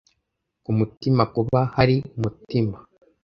ku 0.63 0.71
mutima 0.77 1.23
kuba 1.33 1.59
hari 1.75 1.95
umutima 2.15 2.77